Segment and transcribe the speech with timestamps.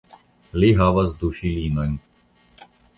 [0.63, 1.97] Li havas du filinojn.